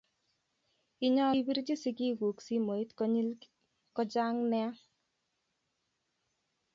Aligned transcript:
Inyalu 1.05 1.37
ibirchi 1.41 1.75
sigig 1.81 2.19
ku 2.35 2.41
simoit 2.47 2.89
konyil 2.97 3.29
kochanga 3.95 4.47
nea 4.51 4.71